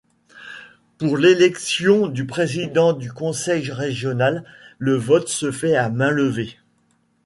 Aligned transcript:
Pour 0.97 1.15
l'élection 1.15 2.07
du 2.07 2.25
Président 2.25 2.93
du 2.93 3.11
Conseil 3.11 3.71
régional, 3.71 4.43
le 4.79 4.95
vote 4.95 5.27
se 5.29 5.51
fait 5.51 5.75
à 5.75 5.89
main 5.89 6.09
levée. 6.09 6.57